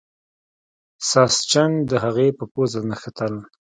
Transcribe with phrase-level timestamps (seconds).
[1.09, 3.33] ساسچن د هغې په پوزه نښتل.